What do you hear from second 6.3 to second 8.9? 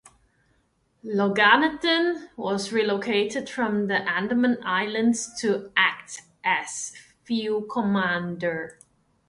as field commander.